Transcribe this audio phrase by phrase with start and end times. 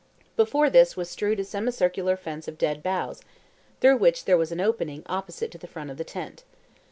[0.35, 3.21] Before this was strewed a semicircular fence of dead boughs,
[3.81, 6.43] through which there was an opening opposite to the front of the tent.